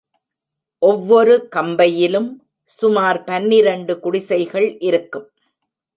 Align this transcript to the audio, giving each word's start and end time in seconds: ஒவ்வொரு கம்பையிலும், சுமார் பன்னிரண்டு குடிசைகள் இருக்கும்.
ஒவ்வொரு 0.81 1.47
கம்பையிலும், 1.55 2.29
சுமார் 2.63 3.23
பன்னிரண்டு 3.23 3.99
குடிசைகள் 3.99 4.77
இருக்கும். 4.79 5.27